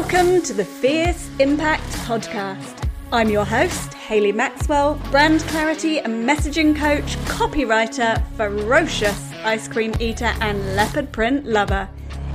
Welcome 0.00 0.40
to 0.44 0.54
the 0.54 0.64
Fierce 0.64 1.28
Impact 1.38 1.84
Podcast. 2.06 2.88
I'm 3.12 3.28
your 3.28 3.44
host, 3.44 3.92
Hayley 3.92 4.32
Maxwell, 4.32 4.94
brand 5.10 5.40
clarity 5.42 5.98
and 5.98 6.26
messaging 6.26 6.74
coach, 6.74 7.16
copywriter, 7.26 8.24
ferocious 8.34 9.30
ice 9.44 9.68
cream 9.68 9.92
eater, 10.00 10.32
and 10.40 10.74
leopard 10.74 11.12
print 11.12 11.44
lover. 11.44 11.86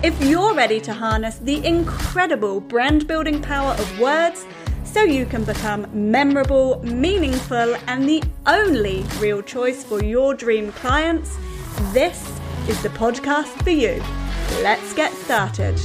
If 0.04 0.24
you're 0.24 0.54
ready 0.54 0.80
to 0.82 0.94
harness 0.94 1.40
the 1.40 1.66
incredible 1.66 2.62
brand 2.62 3.08
building 3.08 3.42
power 3.42 3.72
of 3.72 4.00
words, 4.00 4.46
so 4.84 5.02
you 5.02 5.26
can 5.26 5.44
become 5.44 5.88
memorable, 5.92 6.84
meaningful, 6.84 7.76
and 7.88 8.08
the 8.08 8.24
only 8.46 9.04
real 9.20 9.42
choice 9.42 9.84
for 9.84 10.04
your 10.04 10.36
dream 10.36 10.72
clients, 10.74 11.36
this 11.94 12.32
is 12.70 12.82
the 12.84 12.90
podcast 12.90 13.64
for 13.64 13.72
you. 13.72 14.02
Let's 14.62 14.94
get 14.94 15.12
started. 15.14 15.82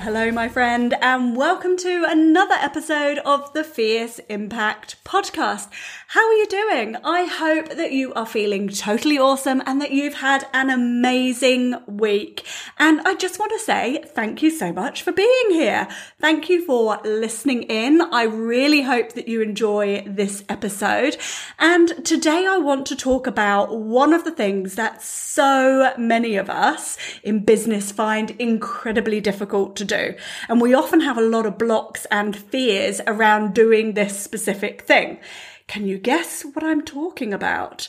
Well, 0.00 0.14
hello, 0.14 0.30
my 0.30 0.48
friend, 0.48 0.94
and 1.02 1.36
welcome 1.36 1.76
to 1.76 2.06
another 2.08 2.54
episode 2.54 3.18
of 3.18 3.52
the 3.52 3.62
Fierce 3.62 4.18
Impact 4.30 4.96
podcast. 5.04 5.68
How 6.08 6.26
are 6.26 6.32
you 6.32 6.46
doing? 6.46 6.96
I 7.04 7.24
hope 7.24 7.76
that 7.76 7.92
you 7.92 8.14
are 8.14 8.24
feeling 8.24 8.70
totally 8.70 9.18
awesome 9.18 9.62
and 9.66 9.78
that 9.82 9.90
you've 9.90 10.14
had 10.14 10.46
an 10.54 10.70
amazing 10.70 11.76
week. 11.86 12.46
And 12.78 13.02
I 13.02 13.14
just 13.14 13.38
want 13.38 13.52
to 13.52 13.58
say 13.58 14.02
thank 14.06 14.40
you 14.42 14.48
so 14.48 14.72
much 14.72 15.02
for 15.02 15.12
being 15.12 15.50
here. 15.50 15.86
Thank 16.18 16.48
you 16.48 16.64
for 16.64 16.98
listening 17.04 17.64
in. 17.64 18.00
I 18.00 18.22
really 18.22 18.80
hope 18.80 19.12
that 19.12 19.28
you 19.28 19.42
enjoy 19.42 20.02
this 20.06 20.44
episode. 20.48 21.18
And 21.58 22.06
today 22.06 22.46
I 22.48 22.56
want 22.56 22.86
to 22.86 22.96
talk 22.96 23.26
about 23.26 23.76
one 23.76 24.14
of 24.14 24.24
the 24.24 24.32
things 24.32 24.76
that 24.76 25.02
so 25.02 25.92
many 25.98 26.36
of 26.36 26.48
us 26.48 26.96
in 27.22 27.44
business 27.44 27.92
find 27.92 28.30
incredibly 28.38 29.20
difficult 29.20 29.76
to 29.76 29.89
do. 29.90 30.14
And 30.48 30.60
we 30.60 30.74
often 30.74 31.00
have 31.00 31.18
a 31.18 31.22
lot 31.22 31.46
of 31.46 31.58
blocks 31.58 32.06
and 32.10 32.36
fears 32.36 33.00
around 33.06 33.54
doing 33.54 33.94
this 33.94 34.18
specific 34.18 34.82
thing. 34.82 35.18
Can 35.66 35.86
you 35.86 35.98
guess 35.98 36.42
what 36.42 36.64
I'm 36.64 36.82
talking 36.82 37.32
about? 37.32 37.88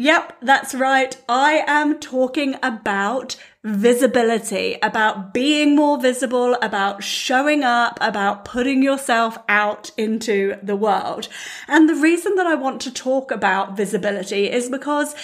Yep, 0.00 0.38
that's 0.40 0.74
right. 0.74 1.14
I 1.28 1.62
am 1.66 1.98
talking 1.98 2.56
about 2.62 3.36
visibility, 3.62 4.78
about 4.82 5.34
being 5.34 5.76
more 5.76 6.00
visible, 6.00 6.56
about 6.62 7.04
showing 7.04 7.62
up, 7.62 7.98
about 8.00 8.46
putting 8.46 8.82
yourself 8.82 9.36
out 9.46 9.90
into 9.98 10.56
the 10.62 10.74
world. 10.74 11.28
And 11.68 11.86
the 11.86 11.94
reason 11.94 12.36
that 12.36 12.46
I 12.46 12.54
want 12.54 12.80
to 12.82 12.90
talk 12.90 13.30
about 13.30 13.76
visibility 13.76 14.50
is 14.50 14.70
because 14.70 15.14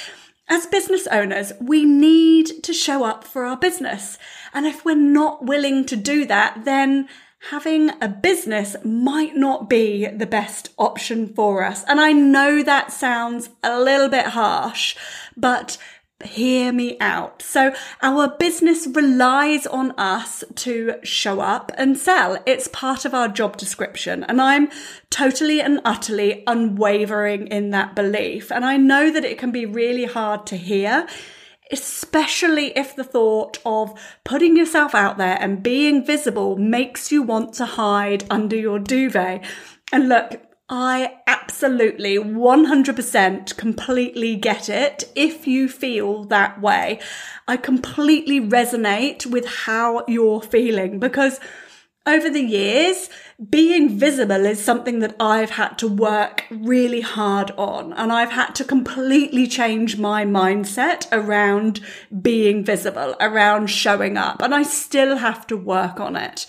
as 0.49 0.67
business 0.67 1.07
owners, 1.09 1.53
we 1.61 1.85
need 1.85 2.63
to 2.63 2.73
show 2.73 3.05
up 3.05 3.25
for 3.25 3.45
our 3.45 3.57
business. 3.57 4.19
And 4.55 4.67
if 4.67 4.85
we're 4.85 4.95
not 4.95 5.45
willing 5.45 5.85
to 5.87 5.97
do 5.97 6.25
that, 6.27 6.65
then 6.65 7.09
having 7.51 7.91
a 8.01 8.09
business 8.09 8.77
might 8.85 9.37
not 9.37 9.69
be 9.69 10.07
the 10.07 10.27
best 10.27 10.71
option 10.79 11.33
for 11.35 11.65
us. 11.65 11.85
And 11.89 12.01
I 12.01 12.13
know 12.13 12.63
that 12.63 12.93
sounds 12.93 13.51
a 13.63 13.81
little 13.81 14.09
bit 14.09 14.27
harsh, 14.27 14.97
but 15.37 15.79
hear 16.25 16.73
me 16.73 16.97
out. 16.99 17.43
So 17.43 17.75
our 18.01 18.29
business 18.39 18.87
relies 18.87 19.67
on 19.67 19.93
us 19.93 20.45
to 20.57 20.95
show 21.03 21.41
up 21.41 21.71
and 21.77 21.99
sell. 21.99 22.39
It's 22.47 22.69
part 22.69 23.05
of 23.05 23.15
our 23.15 23.29
job 23.29 23.57
description. 23.57 24.25
And 24.25 24.41
I'm 24.41 24.69
totally 25.11 25.61
and 25.61 25.81
utterly 25.85 26.43
unwavering 26.47 27.49
in 27.49 27.71
that 27.71 27.95
belief. 27.95 28.51
And 28.51 28.65
I 28.65 28.77
know 28.77 29.11
that 29.11 29.25
it 29.25 29.39
can 29.39 29.51
be 29.51 29.67
really 29.67 30.07
hard 30.07 30.47
to 30.47 30.57
hear 30.57 31.07
especially 31.73 32.67
if 32.79 32.95
the 32.95 33.03
thought 33.03 33.59
of 33.67 33.93
putting 34.23 34.57
yourself 34.57 34.95
out 34.95 35.19
there 35.19 35.37
and 35.41 35.65
being 35.65 36.05
visible 36.07 36.57
makes 36.57 37.11
you 37.11 37.23
want 37.23 37.53
to 37.55 37.65
hide 37.67 38.25
under 38.31 38.55
your 38.55 38.79
duvet. 38.79 39.45
And 39.93 40.09
look, 40.09 40.46
I 40.69 41.19
absolutely 41.29 42.17
100% 42.17 43.57
completely 43.57 44.35
get 44.35 44.69
it 44.69 45.05
if 45.15 45.47
you 45.47 45.69
feel 45.69 46.25
that 46.25 46.61
way. 46.61 46.99
I 47.47 47.57
completely 47.57 48.41
resonate 48.41 49.27
with 49.27 49.47
how 49.47 50.05
you're 50.09 50.43
feeling 50.43 50.99
because 50.99 51.39
over 52.05 52.31
the 52.31 52.43
years, 52.43 53.11
being 53.51 53.99
visible 53.99 54.47
is 54.47 54.65
something 54.65 55.01
that 55.01 55.17
I've 55.19 55.51
had 55.51 55.77
to 55.79 55.89
work 55.89 56.45
really 56.51 57.01
hard 57.01 57.51
on. 57.53 57.93
And 57.93 58.13
I've 58.13 58.31
had 58.31 58.55
to 58.57 58.65
completely 58.65 59.49
change 59.49 59.99
my 59.99 60.25
mindset 60.25 61.09
around 61.11 61.81
being 62.23 62.65
visible, 62.65 63.17
around 63.21 63.67
showing 63.67 64.17
up. 64.17 64.41
And 64.41 64.55
I 64.55 64.63
still 64.63 65.17
have 65.17 65.49
to 65.49 65.57
work 65.57 65.99
on 65.99 66.15
it. 66.15 66.47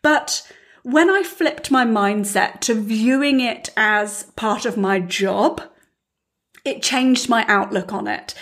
But 0.00 0.48
when 0.82 1.10
I 1.10 1.22
flipped 1.22 1.70
my 1.70 1.84
mindset 1.84 2.60
to 2.60 2.74
viewing 2.74 3.40
it 3.40 3.70
as 3.76 4.24
part 4.36 4.64
of 4.64 4.76
my 4.76 5.00
job, 5.00 5.62
it 6.64 6.82
changed 6.82 7.28
my 7.28 7.44
outlook 7.46 7.92
on 7.92 8.06
it 8.06 8.34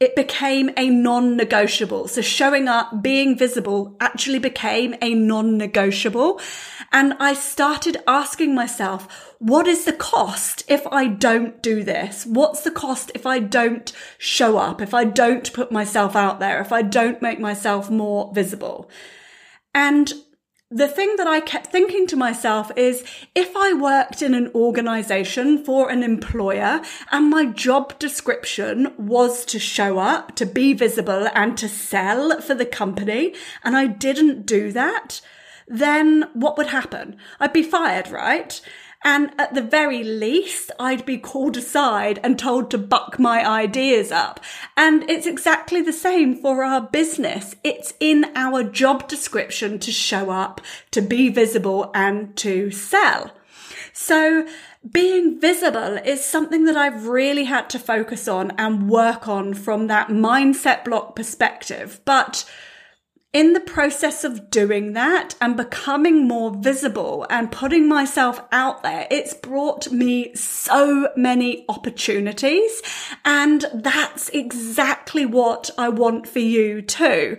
it 0.00 0.16
became 0.16 0.70
a 0.76 0.90
non-negotiable. 0.90 2.08
So 2.08 2.20
showing 2.20 2.66
up, 2.68 3.02
being 3.02 3.38
visible 3.38 3.96
actually 4.00 4.40
became 4.40 4.94
a 5.00 5.14
non-negotiable. 5.14 6.40
And 6.92 7.14
I 7.20 7.32
started 7.32 7.96
asking 8.06 8.54
myself, 8.54 9.34
what 9.38 9.68
is 9.68 9.84
the 9.84 9.92
cost 9.92 10.64
if 10.68 10.86
I 10.88 11.06
don't 11.06 11.62
do 11.62 11.84
this? 11.84 12.26
What's 12.26 12.62
the 12.62 12.72
cost 12.72 13.12
if 13.14 13.24
I 13.24 13.38
don't 13.38 13.92
show 14.18 14.58
up? 14.58 14.82
If 14.82 14.94
I 14.94 15.04
don't 15.04 15.52
put 15.52 15.70
myself 15.70 16.16
out 16.16 16.40
there? 16.40 16.60
If 16.60 16.72
I 16.72 16.82
don't 16.82 17.22
make 17.22 17.38
myself 17.38 17.88
more 17.88 18.32
visible? 18.34 18.90
And 19.72 20.12
the 20.74 20.88
thing 20.88 21.14
that 21.18 21.28
I 21.28 21.38
kept 21.38 21.68
thinking 21.68 22.08
to 22.08 22.16
myself 22.16 22.72
is 22.76 23.04
if 23.32 23.56
I 23.56 23.72
worked 23.74 24.22
in 24.22 24.34
an 24.34 24.50
organization 24.56 25.64
for 25.64 25.88
an 25.88 26.02
employer 26.02 26.82
and 27.12 27.30
my 27.30 27.44
job 27.44 27.96
description 28.00 28.92
was 28.98 29.44
to 29.46 29.60
show 29.60 30.00
up, 30.00 30.34
to 30.34 30.44
be 30.44 30.72
visible 30.72 31.28
and 31.32 31.56
to 31.58 31.68
sell 31.68 32.40
for 32.40 32.56
the 32.56 32.66
company, 32.66 33.36
and 33.62 33.76
I 33.76 33.86
didn't 33.86 34.46
do 34.46 34.72
that, 34.72 35.20
then 35.68 36.28
what 36.32 36.58
would 36.58 36.66
happen? 36.66 37.18
I'd 37.38 37.52
be 37.52 37.62
fired, 37.62 38.10
right? 38.10 38.60
And 39.06 39.32
at 39.38 39.52
the 39.52 39.60
very 39.60 40.02
least, 40.02 40.70
I'd 40.80 41.04
be 41.04 41.18
called 41.18 41.58
aside 41.58 42.18
and 42.24 42.38
told 42.38 42.70
to 42.70 42.78
buck 42.78 43.18
my 43.18 43.46
ideas 43.46 44.10
up. 44.10 44.40
And 44.78 45.08
it's 45.10 45.26
exactly 45.26 45.82
the 45.82 45.92
same 45.92 46.34
for 46.36 46.64
our 46.64 46.80
business. 46.80 47.54
It's 47.62 47.92
in 48.00 48.24
our 48.34 48.64
job 48.64 49.06
description 49.06 49.78
to 49.80 49.92
show 49.92 50.30
up, 50.30 50.62
to 50.92 51.02
be 51.02 51.28
visible 51.28 51.90
and 51.94 52.34
to 52.38 52.70
sell. 52.70 53.30
So 53.92 54.46
being 54.90 55.38
visible 55.38 55.98
is 55.98 56.24
something 56.24 56.64
that 56.64 56.76
I've 56.76 57.06
really 57.06 57.44
had 57.44 57.68
to 57.70 57.78
focus 57.78 58.26
on 58.26 58.52
and 58.58 58.88
work 58.88 59.28
on 59.28 59.52
from 59.52 59.86
that 59.88 60.08
mindset 60.08 60.84
block 60.84 61.14
perspective. 61.14 62.00
But 62.06 62.50
in 63.34 63.52
the 63.52 63.60
process 63.60 64.22
of 64.22 64.48
doing 64.48 64.92
that 64.92 65.34
and 65.40 65.56
becoming 65.56 66.28
more 66.28 66.54
visible 66.54 67.26
and 67.28 67.50
putting 67.50 67.88
myself 67.88 68.40
out 68.52 68.84
there, 68.84 69.08
it's 69.10 69.34
brought 69.34 69.90
me 69.90 70.32
so 70.36 71.08
many 71.16 71.64
opportunities. 71.68 72.80
And 73.24 73.66
that's 73.74 74.28
exactly 74.28 75.26
what 75.26 75.68
I 75.76 75.88
want 75.88 76.28
for 76.28 76.38
you 76.38 76.80
too. 76.80 77.38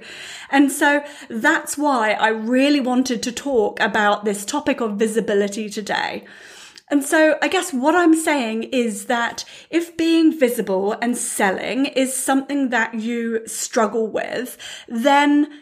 And 0.52 0.70
so 0.70 1.02
that's 1.30 1.78
why 1.78 2.12
I 2.12 2.28
really 2.28 2.82
wanted 2.82 3.24
to 3.24 3.32
talk 3.32 3.80
about 3.80 4.26
this 4.26 4.44
topic 4.44 4.82
of 4.82 4.98
visibility 5.00 5.70
today. 5.70 6.26
And 6.90 7.04
so 7.04 7.38
I 7.42 7.48
guess 7.48 7.74
what 7.74 7.96
I'm 7.96 8.14
saying 8.16 8.64
is 8.64 9.06
that 9.06 9.46
if 9.70 9.96
being 9.96 10.38
visible 10.38 10.92
and 11.02 11.18
selling 11.18 11.86
is 11.86 12.14
something 12.14 12.70
that 12.70 12.96
you 12.96 13.48
struggle 13.48 14.08
with, 14.08 14.58
then 14.88 15.62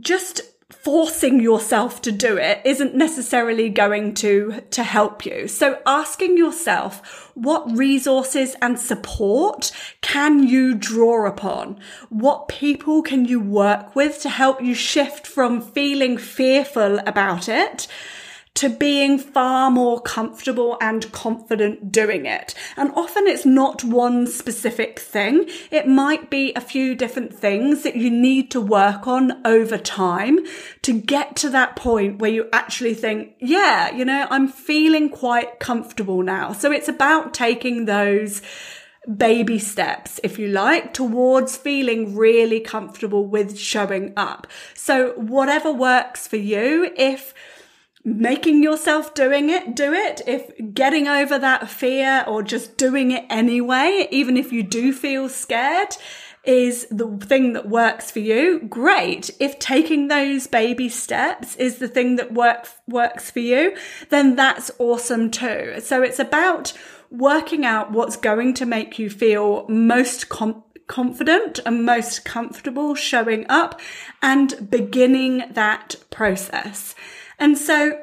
just 0.00 0.42
forcing 0.70 1.40
yourself 1.40 2.02
to 2.02 2.10
do 2.10 2.36
it 2.36 2.60
isn't 2.64 2.94
necessarily 2.94 3.68
going 3.68 4.12
to 4.14 4.60
to 4.70 4.82
help 4.82 5.24
you. 5.24 5.46
So 5.46 5.80
asking 5.86 6.36
yourself 6.36 7.30
what 7.34 7.76
resources 7.76 8.56
and 8.60 8.78
support 8.78 9.70
can 10.00 10.46
you 10.46 10.74
draw 10.74 11.26
upon? 11.26 11.78
What 12.08 12.48
people 12.48 13.02
can 13.02 13.24
you 13.26 13.40
work 13.40 13.94
with 13.94 14.20
to 14.22 14.28
help 14.28 14.60
you 14.60 14.74
shift 14.74 15.26
from 15.26 15.60
feeling 15.60 16.18
fearful 16.18 16.98
about 17.00 17.48
it 17.48 17.86
to 18.56 18.70
being 18.70 19.18
far 19.18 19.70
more 19.70 20.00
comfortable 20.00 20.76
and 20.80 21.12
confident 21.12 21.92
doing 21.92 22.26
it. 22.26 22.54
And 22.76 22.90
often 22.94 23.26
it's 23.26 23.46
not 23.46 23.84
one 23.84 24.26
specific 24.26 24.98
thing. 24.98 25.48
It 25.70 25.86
might 25.86 26.30
be 26.30 26.52
a 26.54 26.60
few 26.60 26.94
different 26.94 27.32
things 27.32 27.82
that 27.82 27.96
you 27.96 28.10
need 28.10 28.50
to 28.52 28.60
work 28.60 29.06
on 29.06 29.46
over 29.46 29.78
time 29.78 30.38
to 30.82 30.98
get 30.98 31.36
to 31.36 31.50
that 31.50 31.76
point 31.76 32.18
where 32.18 32.30
you 32.30 32.48
actually 32.52 32.94
think, 32.94 33.34
yeah, 33.38 33.94
you 33.94 34.04
know, 34.04 34.26
I'm 34.30 34.48
feeling 34.48 35.10
quite 35.10 35.60
comfortable 35.60 36.22
now. 36.22 36.52
So 36.52 36.72
it's 36.72 36.88
about 36.88 37.34
taking 37.34 37.84
those 37.84 38.40
baby 39.16 39.58
steps, 39.58 40.18
if 40.24 40.38
you 40.38 40.48
like, 40.48 40.92
towards 40.92 41.56
feeling 41.56 42.16
really 42.16 42.60
comfortable 42.60 43.26
with 43.26 43.58
showing 43.58 44.12
up. 44.16 44.46
So 44.74 45.10
whatever 45.12 45.72
works 45.72 46.26
for 46.26 46.36
you, 46.36 46.90
if 46.96 47.34
making 48.06 48.62
yourself 48.62 49.14
doing 49.14 49.50
it, 49.50 49.74
do 49.74 49.92
it. 49.92 50.22
If 50.28 50.72
getting 50.72 51.08
over 51.08 51.38
that 51.40 51.68
fear 51.68 52.24
or 52.26 52.44
just 52.44 52.76
doing 52.76 53.10
it 53.10 53.24
anyway, 53.28 54.06
even 54.12 54.36
if 54.36 54.52
you 54.52 54.62
do 54.62 54.92
feel 54.92 55.28
scared, 55.28 55.96
is 56.44 56.86
the 56.92 57.08
thing 57.16 57.54
that 57.54 57.68
works 57.68 58.12
for 58.12 58.20
you, 58.20 58.60
great. 58.60 59.30
If 59.40 59.58
taking 59.58 60.06
those 60.06 60.46
baby 60.46 60.88
steps 60.88 61.56
is 61.56 61.78
the 61.78 61.88
thing 61.88 62.14
that 62.16 62.32
work, 62.32 62.68
works 62.86 63.32
for 63.32 63.40
you, 63.40 63.76
then 64.10 64.36
that's 64.36 64.70
awesome 64.78 65.32
too. 65.32 65.80
So 65.80 66.02
it's 66.02 66.20
about 66.20 66.72
working 67.10 67.64
out 67.66 67.90
what's 67.90 68.16
going 68.16 68.54
to 68.54 68.66
make 68.66 69.00
you 69.00 69.10
feel 69.10 69.66
most 69.68 70.28
com- 70.28 70.62
confident 70.86 71.58
and 71.66 71.84
most 71.84 72.24
comfortable 72.24 72.94
showing 72.94 73.44
up 73.48 73.80
and 74.22 74.70
beginning 74.70 75.42
that 75.50 75.96
process. 76.10 76.94
And 77.38 77.56
so 77.58 77.98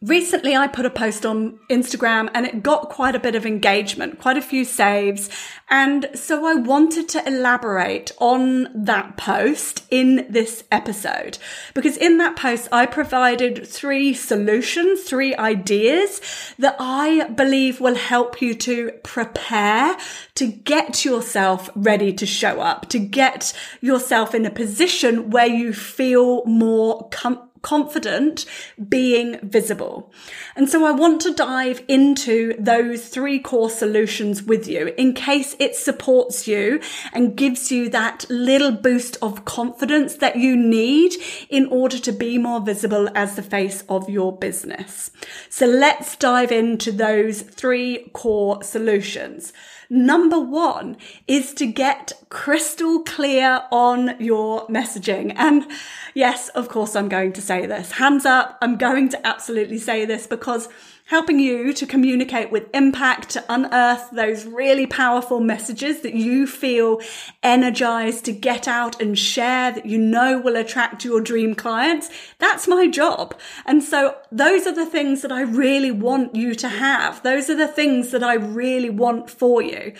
Recently, 0.00 0.54
I 0.54 0.68
put 0.68 0.86
a 0.86 0.90
post 0.90 1.26
on 1.26 1.58
Instagram 1.68 2.30
and 2.32 2.46
it 2.46 2.62
got 2.62 2.88
quite 2.88 3.16
a 3.16 3.20
bit 3.20 3.34
of 3.34 3.44
engagement, 3.44 4.20
quite 4.20 4.36
a 4.36 4.42
few 4.42 4.64
saves. 4.64 5.28
And 5.68 6.08
so 6.14 6.46
I 6.46 6.54
wanted 6.54 7.08
to 7.10 7.26
elaborate 7.26 8.12
on 8.18 8.68
that 8.84 9.16
post 9.16 9.84
in 9.90 10.24
this 10.30 10.62
episode 10.70 11.38
because 11.74 11.96
in 11.96 12.18
that 12.18 12.36
post, 12.36 12.68
I 12.70 12.86
provided 12.86 13.66
three 13.66 14.14
solutions, 14.14 15.02
three 15.02 15.34
ideas 15.34 16.20
that 16.60 16.76
I 16.78 17.24
believe 17.30 17.80
will 17.80 17.96
help 17.96 18.40
you 18.40 18.54
to 18.54 18.92
prepare 19.02 19.96
to 20.36 20.46
get 20.46 21.04
yourself 21.04 21.70
ready 21.74 22.12
to 22.12 22.24
show 22.24 22.60
up, 22.60 22.88
to 22.90 23.00
get 23.00 23.52
yourself 23.80 24.32
in 24.32 24.46
a 24.46 24.50
position 24.50 25.30
where 25.30 25.48
you 25.48 25.72
feel 25.72 26.44
more 26.44 27.08
comfortable 27.08 27.47
confident 27.62 28.44
being 28.88 29.38
visible. 29.42 30.12
And 30.56 30.68
so 30.68 30.84
I 30.84 30.92
want 30.92 31.20
to 31.22 31.34
dive 31.34 31.82
into 31.88 32.54
those 32.58 33.08
three 33.08 33.38
core 33.38 33.70
solutions 33.70 34.42
with 34.42 34.66
you 34.68 34.92
in 34.96 35.14
case 35.14 35.56
it 35.58 35.74
supports 35.74 36.46
you 36.46 36.80
and 37.12 37.36
gives 37.36 37.70
you 37.70 37.88
that 37.90 38.26
little 38.28 38.72
boost 38.72 39.16
of 39.22 39.44
confidence 39.44 40.16
that 40.16 40.36
you 40.36 40.56
need 40.56 41.14
in 41.48 41.66
order 41.66 41.98
to 41.98 42.12
be 42.12 42.38
more 42.38 42.60
visible 42.60 43.08
as 43.14 43.36
the 43.36 43.42
face 43.42 43.84
of 43.88 44.08
your 44.08 44.36
business. 44.36 45.10
So 45.48 45.66
let's 45.66 46.16
dive 46.16 46.52
into 46.52 46.92
those 46.92 47.42
three 47.42 48.10
core 48.12 48.62
solutions. 48.62 49.52
Number 49.90 50.38
one 50.38 50.98
is 51.26 51.54
to 51.54 51.66
get 51.66 52.12
crystal 52.28 53.00
clear 53.04 53.62
on 53.72 54.20
your 54.20 54.66
messaging. 54.66 55.32
And 55.36 55.66
yes, 56.14 56.50
of 56.50 56.68
course, 56.68 56.94
I'm 56.94 57.08
going 57.08 57.32
to 57.32 57.40
say 57.40 57.64
this. 57.64 57.92
Hands 57.92 58.26
up. 58.26 58.58
I'm 58.60 58.76
going 58.76 59.08
to 59.10 59.26
absolutely 59.26 59.78
say 59.78 60.04
this 60.04 60.26
because 60.26 60.68
helping 61.08 61.38
you 61.38 61.72
to 61.72 61.86
communicate 61.86 62.52
with 62.52 62.68
impact, 62.74 63.30
to 63.30 63.42
unearth 63.48 64.10
those 64.12 64.44
really 64.44 64.86
powerful 64.86 65.40
messages 65.40 66.02
that 66.02 66.12
you 66.12 66.46
feel 66.46 67.00
energized 67.42 68.26
to 68.26 68.32
get 68.32 68.68
out 68.68 69.00
and 69.00 69.18
share 69.18 69.72
that 69.72 69.86
you 69.86 69.96
know 69.96 70.38
will 70.38 70.54
attract 70.54 71.06
your 71.06 71.18
dream 71.18 71.54
clients. 71.54 72.10
That's 72.38 72.68
my 72.68 72.88
job. 72.88 73.34
And 73.64 73.82
so 73.82 74.16
those 74.30 74.66
are 74.66 74.74
the 74.74 74.84
things 74.84 75.22
that 75.22 75.32
I 75.32 75.40
really 75.40 75.90
want 75.90 76.34
you 76.34 76.54
to 76.56 76.68
have. 76.68 77.22
Those 77.22 77.48
are 77.48 77.56
the 77.56 77.66
things 77.66 78.10
that 78.10 78.22
I 78.22 78.34
really 78.34 78.90
want 78.90 79.30
for 79.30 79.62
you. 79.62 79.94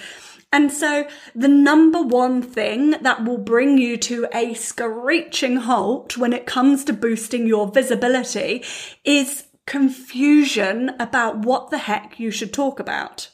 And 0.52 0.72
so 0.72 1.06
the 1.34 1.48
number 1.48 2.00
one 2.00 2.40
thing 2.40 2.92
that 3.02 3.24
will 3.24 3.38
bring 3.38 3.76
you 3.76 3.98
to 3.98 4.26
a 4.32 4.54
screeching 4.54 5.56
halt 5.56 6.16
when 6.16 6.32
it 6.32 6.46
comes 6.46 6.84
to 6.84 6.94
boosting 6.94 7.46
your 7.46 7.68
visibility 7.68 8.64
is 9.04 9.47
confusion 9.68 10.90
about 10.98 11.40
what 11.40 11.70
the 11.70 11.76
heck 11.76 12.18
you 12.18 12.30
should 12.30 12.54
talk 12.54 12.80
about. 12.80 13.28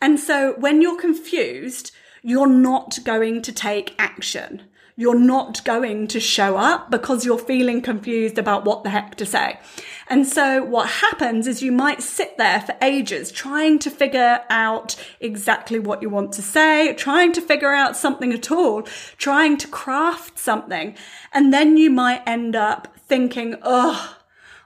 And 0.00 0.18
so 0.18 0.54
when 0.58 0.82
you're 0.82 1.00
confused, 1.00 1.92
you're 2.20 2.48
not 2.48 2.98
going 3.04 3.42
to 3.42 3.52
take 3.52 3.94
action. 3.96 4.62
You're 4.96 5.18
not 5.18 5.64
going 5.64 6.08
to 6.08 6.18
show 6.18 6.56
up 6.56 6.90
because 6.90 7.24
you're 7.24 7.38
feeling 7.38 7.80
confused 7.80 8.38
about 8.38 8.64
what 8.64 8.82
the 8.82 8.90
heck 8.90 9.14
to 9.16 9.24
say. 9.24 9.60
And 10.08 10.26
so 10.26 10.64
what 10.64 10.88
happens 10.88 11.46
is 11.46 11.62
you 11.62 11.70
might 11.70 12.02
sit 12.02 12.36
there 12.38 12.60
for 12.60 12.74
ages 12.82 13.30
trying 13.30 13.78
to 13.80 13.90
figure 13.90 14.40
out 14.50 14.96
exactly 15.20 15.78
what 15.78 16.02
you 16.02 16.10
want 16.10 16.32
to 16.32 16.42
say, 16.42 16.92
trying 16.94 17.30
to 17.34 17.40
figure 17.40 17.72
out 17.72 17.96
something 17.96 18.32
at 18.32 18.50
all, 18.50 18.82
trying 19.16 19.56
to 19.58 19.68
craft 19.68 20.40
something. 20.40 20.96
And 21.32 21.54
then 21.54 21.76
you 21.76 21.88
might 21.88 22.24
end 22.26 22.56
up 22.56 22.88
thinking, 22.98 23.54
oh, 23.62 24.18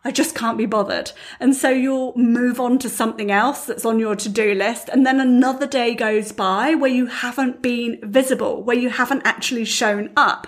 I 0.06 0.12
just 0.12 0.36
can't 0.36 0.56
be 0.56 0.66
bothered. 0.66 1.10
And 1.40 1.52
so 1.52 1.68
you'll 1.68 2.16
move 2.16 2.60
on 2.60 2.78
to 2.78 2.88
something 2.88 3.32
else 3.32 3.64
that's 3.64 3.84
on 3.84 3.98
your 3.98 4.14
to 4.14 4.28
do 4.28 4.54
list. 4.54 4.88
And 4.88 5.04
then 5.04 5.18
another 5.18 5.66
day 5.66 5.96
goes 5.96 6.30
by 6.30 6.76
where 6.76 6.92
you 6.92 7.06
haven't 7.06 7.60
been 7.60 7.98
visible, 8.04 8.62
where 8.62 8.76
you 8.76 8.88
haven't 8.88 9.26
actually 9.26 9.64
shown 9.64 10.12
up. 10.16 10.46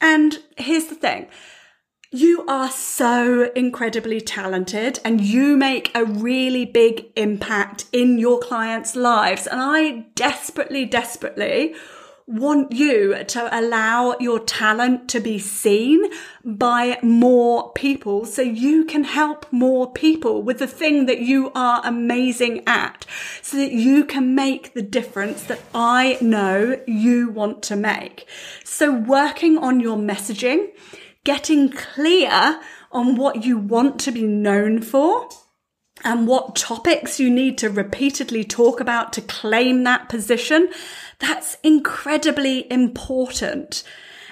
And 0.00 0.40
here's 0.56 0.86
the 0.86 0.96
thing. 0.96 1.28
You 2.10 2.44
are 2.48 2.68
so 2.68 3.52
incredibly 3.54 4.20
talented 4.20 4.98
and 5.04 5.20
you 5.20 5.56
make 5.56 5.92
a 5.94 6.04
really 6.04 6.64
big 6.64 7.12
impact 7.14 7.84
in 7.92 8.18
your 8.18 8.40
clients' 8.40 8.96
lives. 8.96 9.46
And 9.46 9.60
I 9.60 10.06
desperately, 10.16 10.84
desperately 10.84 11.76
want 12.26 12.72
you 12.72 13.22
to 13.22 13.58
allow 13.58 14.16
your 14.18 14.38
talent 14.38 15.08
to 15.10 15.20
be 15.20 15.38
seen 15.38 16.10
by 16.42 16.98
more 17.02 17.70
people 17.72 18.24
so 18.24 18.40
you 18.40 18.84
can 18.86 19.04
help 19.04 19.46
more 19.52 19.92
people 19.92 20.42
with 20.42 20.58
the 20.58 20.66
thing 20.66 21.04
that 21.04 21.18
you 21.18 21.52
are 21.54 21.82
amazing 21.84 22.62
at 22.66 23.04
so 23.42 23.58
that 23.58 23.72
you 23.72 24.06
can 24.06 24.34
make 24.34 24.72
the 24.72 24.82
difference 24.82 25.42
that 25.44 25.60
I 25.74 26.16
know 26.22 26.80
you 26.86 27.28
want 27.28 27.62
to 27.64 27.76
make. 27.76 28.26
So 28.64 28.90
working 28.90 29.58
on 29.58 29.80
your 29.80 29.98
messaging, 29.98 30.68
getting 31.24 31.70
clear 31.70 32.58
on 32.90 33.16
what 33.16 33.44
you 33.44 33.58
want 33.58 34.00
to 34.00 34.12
be 34.12 34.26
known 34.26 34.80
for 34.80 35.28
and 36.04 36.28
what 36.28 36.54
topics 36.54 37.18
you 37.18 37.30
need 37.30 37.58
to 37.58 37.70
repeatedly 37.70 38.44
talk 38.44 38.78
about 38.78 39.12
to 39.14 39.20
claim 39.22 39.82
that 39.84 40.08
position 40.08 40.68
that's 41.18 41.56
incredibly 41.62 42.70
important. 42.70 43.82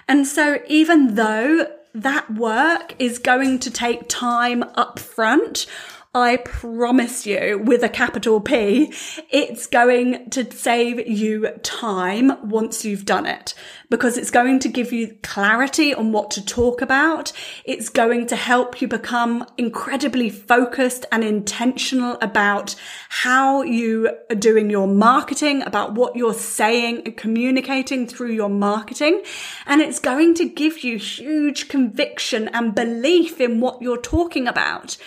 And 0.06 0.26
so 0.26 0.58
even 0.66 1.14
though 1.14 1.68
that 1.94 2.30
work 2.32 2.94
is 2.98 3.18
going 3.18 3.58
to 3.60 3.70
take 3.70 4.08
time 4.08 4.62
up 4.74 4.98
front, 4.98 5.66
I 6.14 6.36
promise 6.36 7.24
you, 7.24 7.58
with 7.64 7.82
a 7.82 7.88
capital 7.88 8.38
P, 8.38 8.92
it's 9.30 9.66
going 9.66 10.28
to 10.28 10.52
save 10.52 11.08
you 11.08 11.48
time 11.62 12.50
once 12.50 12.84
you've 12.84 13.06
done 13.06 13.24
it 13.24 13.54
because 13.88 14.18
it's 14.18 14.30
going 14.30 14.58
to 14.58 14.68
give 14.68 14.92
you 14.92 15.16
clarity 15.22 15.94
on 15.94 16.12
what 16.12 16.30
to 16.32 16.44
talk 16.44 16.82
about. 16.82 17.32
It's 17.64 17.88
going 17.88 18.26
to 18.26 18.36
help 18.36 18.82
you 18.82 18.88
become 18.88 19.46
incredibly 19.56 20.28
focused 20.28 21.06
and 21.10 21.24
intentional 21.24 22.18
about 22.20 22.74
how 23.08 23.62
you 23.62 24.14
are 24.28 24.36
doing 24.36 24.68
your 24.68 24.88
marketing, 24.88 25.62
about 25.62 25.94
what 25.94 26.14
you're 26.14 26.34
saying 26.34 27.04
and 27.06 27.16
communicating 27.16 28.06
through 28.06 28.32
your 28.32 28.50
marketing. 28.50 29.22
And 29.64 29.80
it's 29.80 29.98
going 29.98 30.34
to 30.34 30.46
give 30.46 30.84
you 30.84 30.98
huge 30.98 31.68
conviction 31.68 32.48
and 32.48 32.74
belief 32.74 33.40
in 33.40 33.60
what 33.60 33.80
you're 33.80 33.96
talking 33.96 34.46
about. 34.46 34.98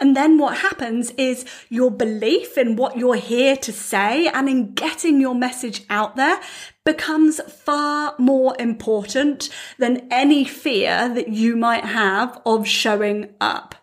And 0.00 0.16
then 0.16 0.38
what 0.38 0.58
happens 0.58 1.10
is 1.12 1.44
your 1.68 1.90
belief 1.90 2.56
in 2.56 2.76
what 2.76 2.96
you're 2.96 3.16
here 3.16 3.56
to 3.56 3.72
say 3.72 4.28
and 4.28 4.48
in 4.48 4.74
getting 4.74 5.20
your 5.20 5.34
message 5.34 5.84
out 5.90 6.16
there 6.16 6.40
becomes 6.84 7.40
far 7.40 8.14
more 8.18 8.54
important 8.58 9.48
than 9.78 10.06
any 10.10 10.44
fear 10.44 11.12
that 11.14 11.28
you 11.28 11.56
might 11.56 11.84
have 11.84 12.40
of 12.46 12.66
showing 12.66 13.34
up. 13.40 13.74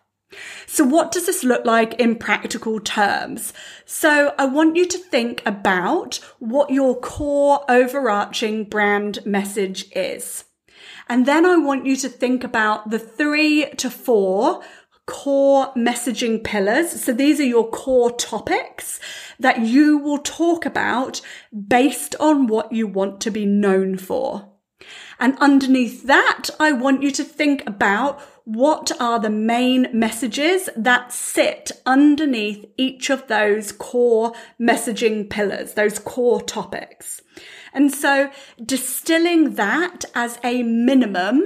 So 0.66 0.84
what 0.84 1.12
does 1.12 1.26
this 1.26 1.44
look 1.44 1.64
like 1.64 1.94
in 1.94 2.16
practical 2.16 2.80
terms? 2.80 3.52
So 3.84 4.34
I 4.38 4.46
want 4.46 4.76
you 4.76 4.86
to 4.86 4.98
think 4.98 5.42
about 5.46 6.16
what 6.38 6.70
your 6.70 6.98
core 6.98 7.64
overarching 7.68 8.64
brand 8.64 9.24
message 9.24 9.86
is. 9.94 10.44
And 11.08 11.24
then 11.24 11.46
I 11.46 11.56
want 11.56 11.86
you 11.86 11.96
to 11.96 12.08
think 12.08 12.42
about 12.42 12.90
the 12.90 12.98
three 12.98 13.66
to 13.76 13.88
four 13.88 14.62
core 15.06 15.72
messaging 15.74 16.42
pillars. 16.42 17.02
So 17.02 17.12
these 17.12 17.40
are 17.40 17.44
your 17.44 17.70
core 17.70 18.10
topics 18.10 19.00
that 19.38 19.60
you 19.60 19.98
will 19.98 20.18
talk 20.18 20.66
about 20.66 21.20
based 21.68 22.16
on 22.18 22.46
what 22.46 22.72
you 22.72 22.86
want 22.86 23.20
to 23.22 23.30
be 23.30 23.46
known 23.46 23.96
for. 23.98 24.52
And 25.18 25.38
underneath 25.38 26.04
that, 26.04 26.50
I 26.60 26.72
want 26.72 27.02
you 27.02 27.10
to 27.12 27.24
think 27.24 27.62
about 27.66 28.20
what 28.44 28.92
are 29.00 29.18
the 29.18 29.30
main 29.30 29.88
messages 29.92 30.68
that 30.76 31.12
sit 31.12 31.72
underneath 31.86 32.64
each 32.76 33.10
of 33.10 33.26
those 33.26 33.72
core 33.72 34.34
messaging 34.60 35.28
pillars, 35.28 35.74
those 35.74 35.98
core 35.98 36.42
topics. 36.42 37.22
And 37.76 37.92
so 37.92 38.30
distilling 38.64 39.56
that 39.56 40.06
as 40.14 40.38
a 40.42 40.62
minimum 40.62 41.44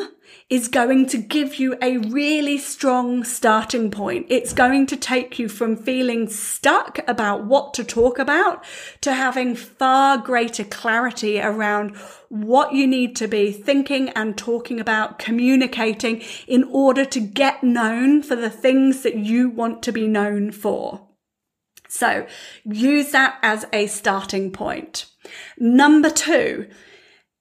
is 0.49 0.68
going 0.68 1.06
to 1.06 1.18
give 1.18 1.56
you 1.56 1.76
a 1.82 1.99
really 1.99 2.56
strong 2.56 3.25
starting 3.25 3.90
point. 3.90 4.26
It's 4.28 4.52
going 4.52 4.87
to 4.87 4.96
take 4.96 5.40
you 5.40 5.49
from 5.49 5.76
feeling 5.76 6.28
stuck 6.28 7.00
about 7.08 7.46
what 7.46 7.75
to 7.75 7.84
talk 7.84 8.20
about 8.20 8.64
to 9.00 9.12
having 9.12 9.56
far 9.56 10.18
greater 10.18 10.62
clarity 10.62 11.40
around 11.40 11.96
what 12.28 12.75
you 12.75 12.87
need 12.87 13.16
to 13.16 13.26
be 13.26 13.50
thinking 13.50 14.10
and 14.10 14.38
talking 14.38 14.78
about, 14.78 15.18
communicating 15.18 16.22
in 16.46 16.62
order 16.62 17.04
to 17.06 17.18
get 17.18 17.64
known 17.64 18.22
for 18.22 18.37
the 18.37 18.50
things 18.50 19.02
that 19.02 19.16
you 19.16 19.50
want 19.50 19.82
to 19.82 19.90
be 19.90 20.06
known 20.06 20.52
for. 20.52 21.08
So 21.88 22.25
use 22.64 23.10
that 23.10 23.40
as 23.42 23.66
a 23.72 23.88
starting 23.88 24.52
point. 24.52 25.06
Number 25.58 26.10
two, 26.10 26.68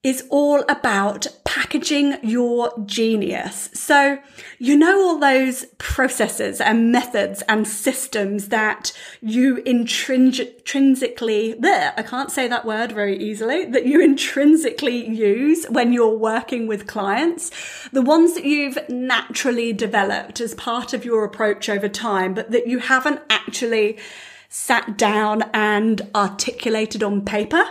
is 0.01 0.25
all 0.29 0.63
about 0.69 1.27
packaging 1.43 2.17
your 2.23 2.71
genius. 2.85 3.69
So, 3.73 4.17
you 4.57 4.77
know, 4.77 5.01
all 5.01 5.19
those 5.19 5.65
processes 5.77 6.61
and 6.61 6.89
methods 6.89 7.41
and 7.49 7.67
systems 7.67 8.47
that 8.47 8.93
you 9.19 9.57
intrinsically, 9.57 11.53
there, 11.59 11.93
I 11.97 12.03
can't 12.03 12.31
say 12.31 12.47
that 12.47 12.65
word 12.65 12.93
very 12.93 13.17
easily, 13.17 13.65
that 13.65 13.85
you 13.85 14.01
intrinsically 14.01 15.05
use 15.05 15.65
when 15.65 15.91
you're 15.91 16.17
working 16.17 16.65
with 16.65 16.87
clients, 16.87 17.51
the 17.91 18.01
ones 18.01 18.35
that 18.35 18.45
you've 18.45 18.77
naturally 18.87 19.73
developed 19.73 20.39
as 20.39 20.55
part 20.55 20.93
of 20.93 21.03
your 21.03 21.25
approach 21.25 21.67
over 21.67 21.89
time, 21.89 22.33
but 22.33 22.51
that 22.51 22.67
you 22.67 22.79
haven't 22.79 23.19
actually 23.29 23.97
sat 24.47 24.97
down 24.97 25.43
and 25.53 26.09
articulated 26.15 27.03
on 27.03 27.25
paper 27.25 27.65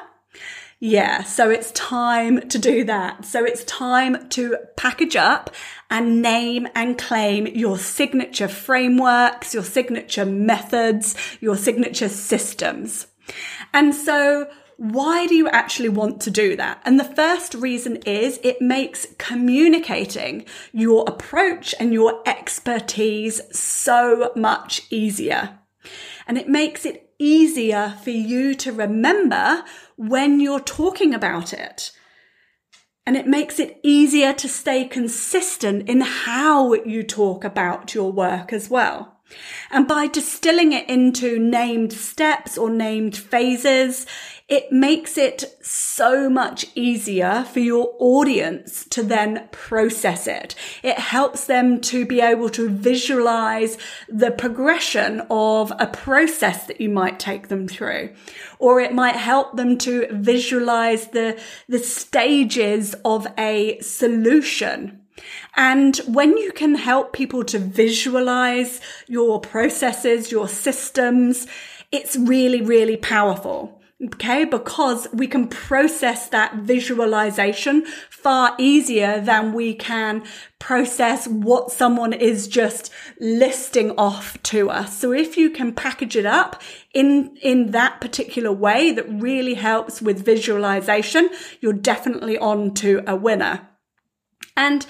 yeah, 0.80 1.25
so 1.25 1.50
it's 1.50 1.73
time 1.73 2.49
to 2.49 2.58
do 2.58 2.85
that. 2.85 3.25
So 3.25 3.44
it's 3.44 3.64
time 3.64 4.28
to 4.30 4.56
package 4.76 5.16
up 5.16 5.50
and 5.90 6.23
name 6.23 6.68
and 6.75 6.97
claim 6.97 7.49
your 7.49 7.78
signature 7.78 8.47
frameworks, 8.47 9.54
your 9.54 9.64
signature 9.64 10.25
methods, 10.25 11.16
your 11.40 11.56
signature 11.56 12.08
systems. 12.08 13.08
And 13.75 13.92
so 13.92 14.49
why 14.76 15.26
do 15.26 15.35
you 15.35 15.49
actually 15.49 15.88
want 15.88 16.20
to 16.23 16.30
do 16.30 16.54
that? 16.54 16.80
And 16.85 17.00
the 17.00 17.04
first 17.04 17.54
reason 17.54 17.97
is 18.06 18.38
it 18.44 18.62
makes 18.62 19.08
communicating 19.18 20.44
your 20.73 21.04
approach 21.08 21.75
and 21.80 21.92
your 21.92 22.23
expertise 22.25 23.40
so 23.50 24.30
much 24.37 24.82
easier. 24.90 25.58
And 26.28 26.38
it 26.38 26.49
makes 26.49 26.85
it 26.87 27.07
easier 27.18 27.96
for 28.02 28.10
you 28.10 28.54
to 28.54 28.72
remember 28.72 29.64
when 29.96 30.40
you're 30.40 30.60
talking 30.60 31.14
about 31.14 31.52
it. 31.52 31.92
And 33.06 33.16
it 33.16 33.26
makes 33.26 33.58
it 33.58 33.80
easier 33.82 34.32
to 34.34 34.48
stay 34.48 34.84
consistent 34.84 35.88
in 35.88 36.02
how 36.02 36.75
you 36.75 37.02
talk 37.02 37.42
about 37.42 37.94
your 37.94 38.12
work 38.12 38.52
as 38.52 38.68
well. 38.68 39.17
And 39.70 39.87
by 39.87 40.06
distilling 40.06 40.73
it 40.73 40.88
into 40.88 41.38
named 41.38 41.92
steps 41.92 42.56
or 42.56 42.70
named 42.70 43.16
phases, 43.16 44.06
it 44.49 44.73
makes 44.73 45.18
it 45.18 45.58
so 45.61 46.30
much 46.30 46.64
easier 46.75 47.44
for 47.52 47.61
your 47.61 47.94
audience 47.99 48.87
to 48.87 49.02
then 49.02 49.47
process 49.52 50.26
it. 50.26 50.54
It 50.82 50.99
helps 50.99 51.44
them 51.44 51.82
to 51.82 52.06
be 52.06 52.23
able 52.23 52.49
to 52.50 52.70
visualize 52.70 53.76
the 54.08 54.30
progression 54.30 55.20
of 55.28 55.70
a 55.78 55.87
process 55.87 56.66
that 56.66 56.80
you 56.80 56.88
might 56.88 57.20
take 57.20 57.49
them 57.49 57.68
through. 57.68 58.14
Or 58.58 58.80
it 58.80 58.94
might 58.94 59.16
help 59.16 59.58
them 59.58 59.76
to 59.78 60.06
visualize 60.12 61.08
the, 61.08 61.38
the 61.68 61.78
stages 61.78 62.94
of 63.04 63.26
a 63.37 63.78
solution. 63.80 65.02
And 65.56 65.96
when 66.06 66.37
you 66.37 66.52
can 66.52 66.75
help 66.75 67.12
people 67.12 67.44
to 67.44 67.58
visualize 67.58 68.80
your 69.06 69.40
processes, 69.40 70.30
your 70.30 70.48
systems, 70.48 71.46
it's 71.90 72.16
really, 72.16 72.62
really 72.62 72.96
powerful. 72.96 73.78
Okay. 74.00 74.44
Because 74.44 75.08
we 75.12 75.26
can 75.26 75.48
process 75.48 76.28
that 76.28 76.54
visualization 76.54 77.84
far 78.10 78.54
easier 78.56 79.20
than 79.20 79.52
we 79.52 79.75
can 79.75 80.22
process 80.60 81.26
what 81.26 81.72
someone 81.72 82.12
is 82.12 82.46
just 82.46 82.92
listing 83.18 83.90
off 83.98 84.40
to 84.44 84.70
us. 84.70 84.96
So 84.96 85.12
if 85.12 85.37
you 85.37 85.50
can 85.50 85.75
package 85.75 86.14
it 86.14 86.26
up 86.26 86.62
in, 86.94 87.37
in 87.42 87.72
that 87.72 88.00
particular 88.00 88.52
way 88.52 88.92
that 88.92 89.08
really 89.08 89.54
helps 89.54 90.00
with 90.00 90.25
visualization, 90.25 91.28
you're 91.60 91.72
definitely 91.72 92.38
on 92.38 92.75
to 92.75 93.02
a 93.04 93.16
winner. 93.16 93.68
And 94.57 94.87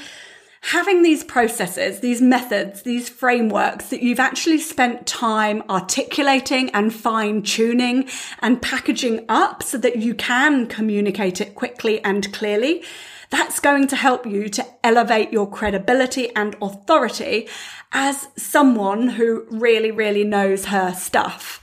having 0.60 1.02
these 1.02 1.24
processes, 1.24 2.00
these 2.00 2.20
methods, 2.20 2.82
these 2.82 3.08
frameworks 3.08 3.90
that 3.90 4.02
you've 4.02 4.20
actually 4.20 4.58
spent 4.58 5.06
time 5.06 5.62
articulating 5.68 6.70
and 6.70 6.92
fine 6.92 7.42
tuning 7.42 8.08
and 8.40 8.60
packaging 8.60 9.24
up 9.28 9.62
so 9.62 9.78
that 9.78 9.96
you 9.96 10.14
can 10.14 10.66
communicate 10.66 11.40
it 11.40 11.54
quickly 11.54 12.02
and 12.04 12.32
clearly. 12.32 12.82
That's 13.30 13.60
going 13.60 13.88
to 13.88 13.96
help 13.96 14.26
you 14.26 14.48
to 14.48 14.66
elevate 14.82 15.32
your 15.32 15.50
credibility 15.50 16.34
and 16.34 16.56
authority 16.62 17.48
as 17.92 18.28
someone 18.36 19.08
who 19.08 19.46
really, 19.50 19.90
really 19.90 20.24
knows 20.24 20.66
her 20.66 20.94
stuff. 20.94 21.62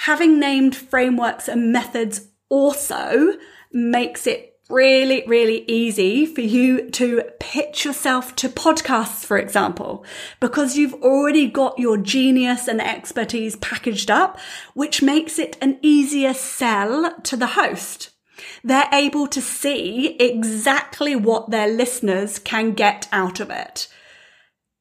Having 0.00 0.38
named 0.38 0.76
frameworks 0.76 1.48
and 1.48 1.72
methods 1.72 2.28
also 2.48 3.34
makes 3.72 4.26
it 4.26 4.55
really, 4.68 5.24
really 5.26 5.64
easy 5.68 6.26
for 6.26 6.40
you 6.40 6.90
to 6.90 7.22
pitch 7.38 7.84
yourself 7.84 8.34
to 8.36 8.48
podcasts, 8.48 9.24
for 9.24 9.38
example, 9.38 10.04
because 10.40 10.76
you've 10.76 10.94
already 10.94 11.48
got 11.48 11.78
your 11.78 11.96
genius 11.96 12.66
and 12.66 12.80
expertise 12.80 13.56
packaged 13.56 14.10
up, 14.10 14.38
which 14.74 15.02
makes 15.02 15.38
it 15.38 15.56
an 15.60 15.78
easier 15.82 16.34
sell 16.34 17.14
to 17.22 17.36
the 17.36 17.48
host. 17.48 18.10
They're 18.62 18.88
able 18.92 19.26
to 19.28 19.40
see 19.40 20.16
exactly 20.16 21.14
what 21.16 21.50
their 21.50 21.68
listeners 21.68 22.38
can 22.38 22.72
get 22.72 23.08
out 23.12 23.40
of 23.40 23.50
it. 23.50 23.88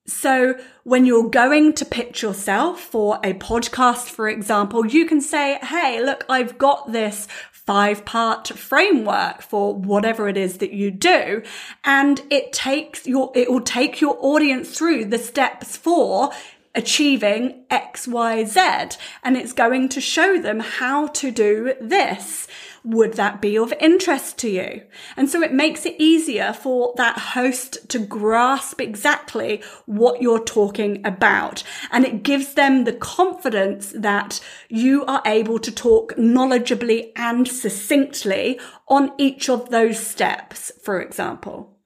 So 0.08 0.56
when 0.84 1.06
you're 1.06 1.30
going 1.30 1.74
to 1.74 1.86
pitch 1.86 2.22
yourself 2.22 2.80
for 2.80 3.20
a 3.24 3.34
podcast, 3.34 4.10
for 4.10 4.30
example, 4.30 4.86
you 4.86 5.08
can 5.08 5.20
say, 5.20 5.58
Hey, 5.64 6.04
look, 6.04 6.26
I've 6.30 6.60
got 6.60 6.92
this 6.92 7.28
five 7.66 8.06
part 8.06 8.48
framework 8.48 9.42
for 9.42 9.74
whatever 9.74 10.30
it 10.30 10.38
is 10.38 10.60
that 10.60 10.72
you 10.72 10.92
do. 10.92 11.42
And 11.84 12.22
it 12.30 12.54
takes 12.54 13.08
your, 13.08 13.32
it 13.36 13.50
will 13.50 13.62
take 13.62 14.02
your 14.02 14.18
audience 14.20 14.78
through 14.78 15.06
the 15.06 15.18
steps 15.18 15.76
for 15.76 16.32
achieving 16.76 17.64
X, 17.70 18.08
Y, 18.08 18.44
Z. 18.44 18.98
And 19.24 19.38
it's 19.38 19.54
going 19.54 19.90
to 19.90 20.02
show 20.02 20.40
them 20.40 20.60
how 20.60 21.08
to 21.08 21.32
do 21.32 21.74
this. 21.82 22.48
Would 22.86 23.14
that 23.14 23.42
be 23.42 23.58
of 23.58 23.74
interest 23.80 24.38
to 24.40 24.50
you? 24.50 24.84
And 25.18 25.28
so 25.28 25.42
it 25.42 25.52
makes 25.52 25.88
it 25.88 25.96
easier 25.98 26.54
for 26.54 26.94
that 26.98 27.18
host 27.18 27.90
to 27.90 27.98
grasp 27.98 28.80
exactly 28.80 29.64
what 29.88 30.22
you're 30.22 30.44
talking 30.44 31.04
about. 31.04 31.64
And 31.92 32.06
it 32.06 32.22
gives 32.22 32.54
them 32.54 32.84
the 32.84 32.94
confidence 32.94 33.92
that 33.96 34.40
you 34.70 35.04
are 35.06 35.24
able 35.26 35.58
to 35.60 35.72
talk 35.72 36.16
knowledgeably 36.16 37.12
and 37.16 37.48
succinctly 37.48 38.60
on 38.88 39.14
each 39.18 39.50
of 39.50 39.72
those 39.72 40.00
steps, 40.00 40.72
for 40.84 41.02
example. 41.02 41.80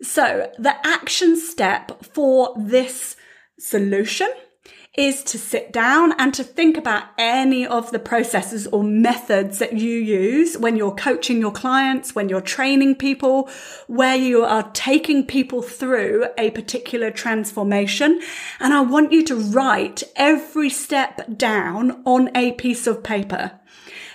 So 0.00 0.50
the 0.58 0.74
action 0.86 1.36
step 1.36 2.04
for 2.06 2.54
this 2.58 3.16
solution 3.58 4.28
is 4.94 5.24
to 5.24 5.38
sit 5.38 5.72
down 5.72 6.12
and 6.18 6.34
to 6.34 6.44
think 6.44 6.76
about 6.76 7.04
any 7.16 7.66
of 7.66 7.90
the 7.92 7.98
processes 7.98 8.66
or 8.66 8.84
methods 8.84 9.58
that 9.58 9.72
you 9.72 9.96
use 9.96 10.58
when 10.58 10.76
you're 10.76 10.94
coaching 10.94 11.40
your 11.40 11.50
clients, 11.50 12.14
when 12.14 12.28
you're 12.28 12.42
training 12.42 12.94
people, 12.94 13.48
where 13.86 14.16
you 14.16 14.44
are 14.44 14.70
taking 14.74 15.26
people 15.26 15.62
through 15.62 16.26
a 16.36 16.50
particular 16.50 17.10
transformation. 17.10 18.20
And 18.60 18.74
I 18.74 18.82
want 18.82 19.12
you 19.12 19.24
to 19.24 19.36
write 19.36 20.02
every 20.14 20.68
step 20.68 21.38
down 21.38 22.02
on 22.04 22.30
a 22.36 22.52
piece 22.52 22.86
of 22.86 23.02
paper. 23.02 23.58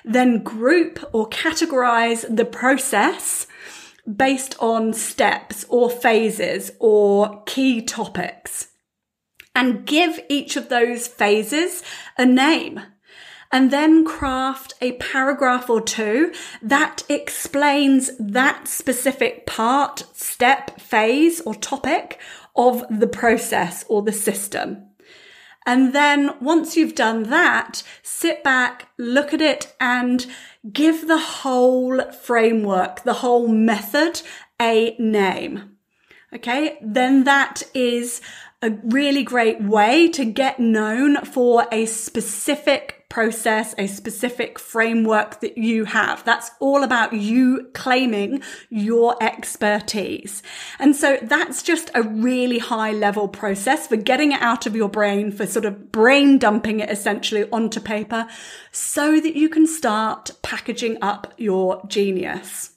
Then 0.05 0.43
group 0.43 1.03
or 1.11 1.27
categorize 1.27 2.23
the 2.33 2.45
process 2.45 3.47
based 4.15 4.55
on 4.59 4.93
steps 4.93 5.65
or 5.69 5.89
phases 5.89 6.71
or 6.79 7.41
key 7.45 7.81
topics. 7.81 8.67
And 9.57 9.87
give 9.87 10.19
each 10.29 10.55
of 10.55 10.69
those 10.69 11.07
phases 11.07 11.81
a 12.15 12.23
name 12.23 12.79
and 13.51 13.71
then 13.71 14.05
craft 14.05 14.75
a 14.81 14.91
paragraph 14.93 15.67
or 15.67 15.81
two 15.81 16.31
that 16.61 17.01
explains 17.09 18.11
that 18.19 18.67
specific 18.67 19.47
part, 19.47 20.03
step, 20.13 20.79
phase, 20.79 21.41
or 21.41 21.55
topic 21.55 22.19
of 22.55 22.85
the 22.91 23.07
process 23.07 23.83
or 23.89 24.03
the 24.03 24.11
system. 24.11 24.85
And 25.65 25.91
then 25.91 26.35
once 26.39 26.77
you've 26.77 26.95
done 26.95 27.23
that, 27.23 27.81
sit 28.03 28.43
back, 28.43 28.89
look 28.99 29.33
at 29.33 29.41
it 29.41 29.75
and 29.79 30.27
give 30.71 31.07
the 31.07 31.17
whole 31.17 32.11
framework, 32.11 33.03
the 33.03 33.21
whole 33.25 33.47
method 33.47 34.21
a 34.61 34.95
name. 34.99 35.77
Okay. 36.33 36.77
Then 36.81 37.23
that 37.23 37.63
is 37.73 38.21
a 38.61 38.71
really 38.83 39.23
great 39.23 39.61
way 39.61 40.07
to 40.09 40.25
get 40.25 40.59
known 40.59 41.23
for 41.23 41.67
a 41.71 41.85
specific 41.85 43.05
process, 43.07 43.75
a 43.77 43.87
specific 43.87 44.57
framework 44.57 45.39
that 45.41 45.57
you 45.57 45.85
have. 45.85 46.23
That's 46.25 46.49
all 46.59 46.83
about 46.83 47.13
you 47.13 47.69
claiming 47.73 48.41
your 48.69 49.15
expertise. 49.21 50.41
And 50.79 50.95
so 50.95 51.19
that's 51.21 51.61
just 51.61 51.91
a 51.93 52.01
really 52.01 52.57
high 52.57 52.91
level 52.91 53.27
process 53.27 53.87
for 53.87 53.95
getting 53.95 54.31
it 54.31 54.41
out 54.41 54.65
of 54.65 54.75
your 54.75 54.89
brain, 54.89 55.31
for 55.31 55.45
sort 55.45 55.65
of 55.65 55.91
brain 55.91 56.39
dumping 56.39 56.79
it 56.79 56.89
essentially 56.89 57.49
onto 57.51 57.79
paper 57.79 58.27
so 58.71 59.19
that 59.19 59.35
you 59.35 59.49
can 59.49 59.67
start 59.67 60.31
packaging 60.41 60.97
up 61.01 61.33
your 61.37 61.81
genius. 61.87 62.76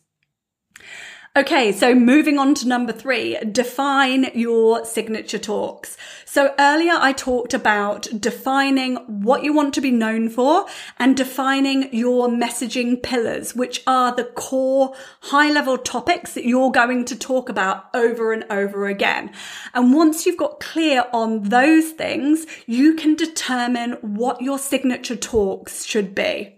Okay, 1.36 1.70
so 1.70 1.94
moving 1.94 2.40
on 2.40 2.56
to 2.56 2.66
number 2.66 2.92
three, 2.92 3.38
define 3.52 4.32
your 4.34 4.84
signature 4.84 5.38
talks. 5.38 5.96
So 6.24 6.52
earlier 6.58 6.94
I 6.94 7.12
talked 7.12 7.54
about 7.54 8.08
defining 8.20 8.96
what 9.06 9.44
you 9.44 9.52
want 9.52 9.72
to 9.74 9.80
be 9.80 9.92
known 9.92 10.28
for 10.28 10.66
and 10.98 11.16
defining 11.16 11.94
your 11.94 12.28
messaging 12.28 13.00
pillars, 13.00 13.54
which 13.54 13.80
are 13.86 14.12
the 14.12 14.24
core 14.24 14.92
high 15.20 15.52
level 15.52 15.78
topics 15.78 16.34
that 16.34 16.46
you're 16.46 16.72
going 16.72 17.04
to 17.04 17.16
talk 17.16 17.48
about 17.48 17.84
over 17.94 18.32
and 18.32 18.44
over 18.50 18.88
again. 18.88 19.30
And 19.72 19.94
once 19.94 20.26
you've 20.26 20.36
got 20.36 20.58
clear 20.58 21.04
on 21.12 21.44
those 21.44 21.90
things, 21.90 22.44
you 22.66 22.94
can 22.94 23.14
determine 23.14 23.92
what 24.02 24.42
your 24.42 24.58
signature 24.58 25.14
talks 25.14 25.84
should 25.84 26.12
be. 26.12 26.56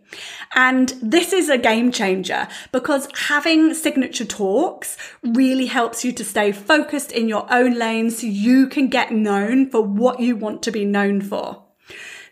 And 0.55 0.95
this 1.01 1.33
is 1.33 1.49
a 1.49 1.59
game 1.59 1.93
changer 1.93 2.49
because 2.73 3.09
having 3.29 3.75
signature 3.75 4.25
talks 4.25 4.97
really 5.23 5.67
helps 5.67 6.05
you 6.05 6.13
to 6.13 6.25
stay 6.25 6.53
focused 6.53 7.13
in 7.13 7.29
your 7.29 7.47
own 7.53 7.79
lane 7.79 8.11
so 8.11 8.27
you 8.27 8.67
can 8.67 8.89
get 8.89 9.13
known 9.13 9.71
for 9.71 9.83
what 9.83 10.21
you 10.21 10.37
want 10.37 10.63
to 10.65 10.71
be 10.71 10.85
known 10.85 11.21
for. 11.21 11.63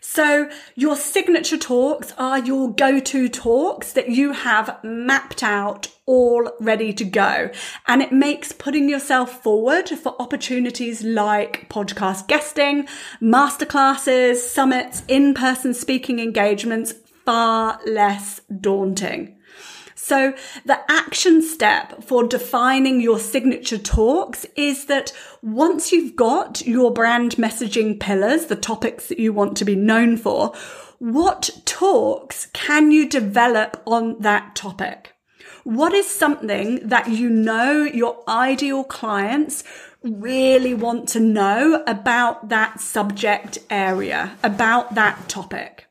So 0.03 0.49
your 0.75 0.95
signature 0.95 1.57
talks 1.57 2.11
are 2.17 2.39
your 2.39 2.73
go-to 2.73 3.29
talks 3.29 3.93
that 3.93 4.09
you 4.09 4.33
have 4.33 4.83
mapped 4.83 5.43
out 5.43 5.87
all 6.05 6.51
ready 6.59 6.91
to 6.91 7.05
go. 7.05 7.51
And 7.87 8.01
it 8.01 8.11
makes 8.11 8.51
putting 8.51 8.89
yourself 8.89 9.41
forward 9.41 9.87
for 9.89 10.19
opportunities 10.19 11.03
like 11.03 11.69
podcast 11.69 12.27
guesting, 12.27 12.87
masterclasses, 13.21 14.37
summits, 14.37 15.03
in-person 15.07 15.75
speaking 15.75 16.19
engagements 16.19 16.93
far 17.25 17.79
less 17.85 18.41
daunting. 18.59 19.37
So 19.95 20.33
the 20.65 20.79
action 20.91 21.43
step 21.43 22.03
for 22.03 22.27
defining 22.27 23.01
your 23.01 23.19
signature 23.19 23.77
talks 23.77 24.47
is 24.55 24.85
that 24.85 25.13
once 25.43 25.91
you've 25.91 26.15
got 26.15 26.65
your 26.65 26.91
brand 26.91 27.33
messaging 27.35 27.99
pillars, 27.99 28.47
the 28.47 28.55
topics 28.55 29.07
that 29.07 29.19
you 29.19 29.31
want 29.31 29.55
to 29.57 29.65
be 29.65 29.75
known 29.75 30.17
for, 30.17 30.53
what 30.97 31.51
talks 31.65 32.47
can 32.53 32.91
you 32.91 33.07
develop 33.07 33.81
on 33.85 34.19
that 34.21 34.55
topic? 34.55 35.13
What 35.63 35.93
is 35.93 36.07
something 36.07 36.87
that 36.87 37.09
you 37.09 37.29
know 37.29 37.83
your 37.83 38.23
ideal 38.27 38.83
clients 38.83 39.63
really 40.01 40.73
want 40.73 41.07
to 41.09 41.19
know 41.19 41.83
about 41.85 42.49
that 42.49 42.79
subject 42.79 43.59
area, 43.69 44.35
about 44.43 44.95
that 44.95 45.29
topic? 45.29 45.90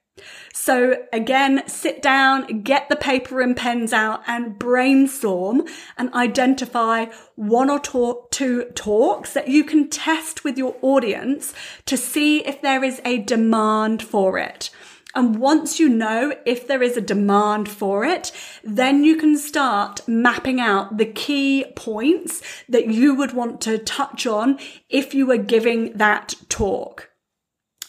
So 0.62 1.05
again, 1.11 1.62
sit 1.66 2.03
down, 2.03 2.61
get 2.61 2.90
the 2.90 2.94
paper 2.94 3.40
and 3.40 3.57
pens 3.57 3.94
out 3.94 4.23
and 4.27 4.59
brainstorm 4.59 5.66
and 5.96 6.12
identify 6.12 7.07
one 7.35 7.70
or 7.70 7.81
two 7.81 8.64
talks 8.75 9.33
that 9.33 9.49
you 9.49 9.64
can 9.64 9.88
test 9.88 10.44
with 10.44 10.59
your 10.59 10.77
audience 10.83 11.55
to 11.87 11.96
see 11.96 12.44
if 12.44 12.61
there 12.61 12.85
is 12.85 13.01
a 13.07 13.23
demand 13.23 14.03
for 14.03 14.37
it. 14.37 14.68
And 15.14 15.38
once 15.38 15.81
you 15.81 15.88
know 15.88 16.35
if 16.44 16.68
there 16.68 16.83
is 16.83 16.99
a 16.99 17.01
demand 17.01 17.70
for 17.70 18.05
it, 18.05 18.31
then 18.62 19.03
you 19.03 19.16
can 19.16 19.38
start 19.38 20.07
mapping 20.07 20.61
out 20.61 20.99
the 20.99 21.07
key 21.07 21.64
points 21.75 22.42
that 22.68 22.88
you 22.88 23.14
would 23.14 23.33
want 23.33 23.62
to 23.62 23.79
touch 23.79 24.27
on 24.27 24.59
if 24.90 25.14
you 25.14 25.25
were 25.25 25.38
giving 25.38 25.96
that 25.96 26.35
talk. 26.51 27.10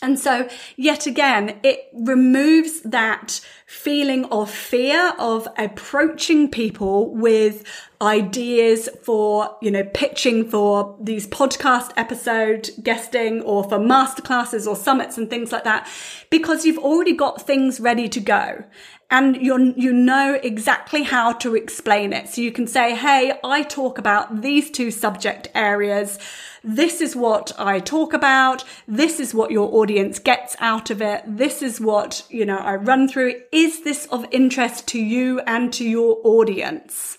And 0.01 0.17
so 0.17 0.49
yet 0.75 1.05
again, 1.05 1.59
it 1.63 1.89
removes 1.93 2.81
that 2.81 3.39
feeling 3.67 4.25
of 4.25 4.49
fear 4.49 5.13
of 5.19 5.47
approaching 5.57 6.49
people 6.49 7.13
with 7.13 7.63
ideas 8.01 8.89
for, 9.03 9.55
you 9.61 9.69
know, 9.69 9.83
pitching 9.83 10.49
for 10.49 10.97
these 10.99 11.27
podcast 11.27 11.91
episode 11.95 12.69
guesting 12.81 13.41
or 13.41 13.63
for 13.63 13.77
masterclasses 13.77 14.67
or 14.67 14.75
summits 14.75 15.17
and 15.17 15.29
things 15.29 15.51
like 15.51 15.63
that, 15.63 15.87
because 16.29 16.65
you've 16.65 16.79
already 16.79 17.15
got 17.15 17.45
things 17.45 17.79
ready 17.79 18.09
to 18.09 18.19
go 18.19 18.65
and 19.11 19.35
you 19.35 19.73
you 19.75 19.91
know 19.91 20.39
exactly 20.41 21.03
how 21.03 21.33
to 21.33 21.53
explain 21.53 22.13
it. 22.13 22.29
So 22.29 22.41
you 22.41 22.51
can 22.51 22.65
say, 22.65 22.95
Hey, 22.95 23.33
I 23.43 23.63
talk 23.63 23.97
about 23.97 24.41
these 24.41 24.71
two 24.71 24.89
subject 24.89 25.49
areas. 25.53 26.17
This 26.63 27.01
is 27.01 27.15
what 27.15 27.51
I 27.59 27.79
talk 27.79 28.13
about. 28.13 28.63
This 28.87 29.19
is 29.19 29.33
what 29.33 29.51
your 29.51 29.73
audience 29.75 30.17
gets 30.19 30.55
out 30.59 30.89
of 30.89 31.01
it. 31.01 31.23
This 31.27 31.61
is 31.61 31.81
what, 31.81 32.23
you 32.29 32.45
know, 32.45 32.57
I 32.57 32.75
run 32.75 33.07
through. 33.07 33.41
Is 33.51 33.83
this 33.83 34.05
of 34.07 34.25
interest 34.31 34.87
to 34.89 34.99
you 34.99 35.41
and 35.41 35.73
to 35.73 35.83
your 35.83 36.19
audience? 36.23 37.17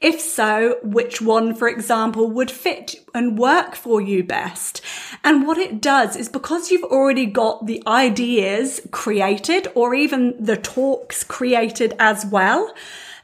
If 0.00 0.20
so, 0.20 0.78
which 0.82 1.20
one, 1.20 1.54
for 1.54 1.68
example, 1.68 2.30
would 2.30 2.50
fit 2.50 2.96
and 3.14 3.38
work 3.38 3.74
for 3.74 4.00
you 4.00 4.24
best? 4.24 4.80
And 5.24 5.46
what 5.46 5.58
it 5.58 5.80
does 5.80 6.16
is 6.16 6.28
because 6.28 6.70
you've 6.70 6.84
already 6.84 7.26
got 7.26 7.66
the 7.66 7.82
ideas 7.86 8.80
created 8.90 9.68
or 9.74 9.94
even 9.94 10.34
the 10.42 10.56
talks 10.56 11.24
created 11.24 11.94
as 11.98 12.24
well, 12.26 12.72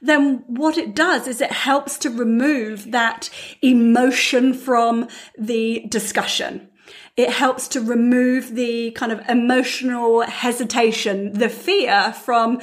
then 0.03 0.45
what 0.47 0.77
it 0.77 0.95
does 0.95 1.27
is 1.27 1.41
it 1.41 1.53
helps 1.53 1.97
to 1.99 2.11
remove 2.11 2.91
that 2.91 3.31
emotion 3.63 4.53
from 4.53 5.09
the 5.39 5.87
discussion. 5.89 6.69
It 7.17 7.31
helps 7.31 7.69
to 7.69 7.81
remove 7.81 8.55
the 8.55 8.91
kind 8.91 9.13
of 9.13 9.21
emotional 9.29 10.23
hesitation, 10.23 11.33
the 11.33 11.49
fear 11.49 12.13
from 12.13 12.61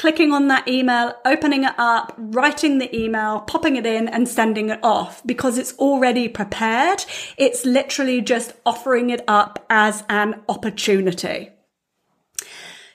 clicking 0.00 0.32
on 0.32 0.48
that 0.48 0.66
email, 0.66 1.12
opening 1.26 1.62
it 1.62 1.74
up, 1.76 2.14
writing 2.16 2.78
the 2.78 2.96
email, 2.96 3.40
popping 3.40 3.76
it 3.76 3.84
in 3.84 4.08
and 4.08 4.26
sending 4.26 4.70
it 4.70 4.80
off 4.82 5.22
because 5.26 5.58
it's 5.58 5.76
already 5.76 6.26
prepared. 6.26 7.04
It's 7.36 7.66
literally 7.66 8.22
just 8.22 8.54
offering 8.64 9.10
it 9.10 9.22
up 9.28 9.62
as 9.68 10.02
an 10.08 10.40
opportunity. 10.48 11.50